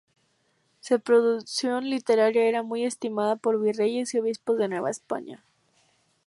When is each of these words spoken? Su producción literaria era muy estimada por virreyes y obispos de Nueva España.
Su 0.79 0.99
producción 0.99 1.87
literaria 1.87 2.45
era 2.45 2.63
muy 2.63 2.85
estimada 2.85 3.35
por 3.35 3.61
virreyes 3.61 4.15
y 4.15 4.19
obispos 4.19 4.57
de 4.57 4.67
Nueva 4.67 4.89
España. 4.89 5.43